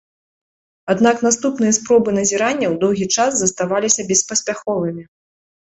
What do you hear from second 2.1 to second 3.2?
назіранняў доўгі